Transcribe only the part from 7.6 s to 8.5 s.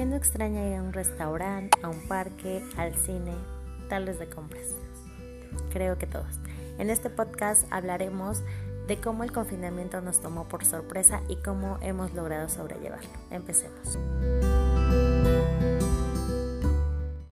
hablaremos